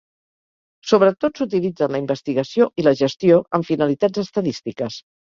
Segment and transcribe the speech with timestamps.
[0.91, 4.99] Sobretot s'utilitza en la investigació i la gestió amb finalitats estadístiques.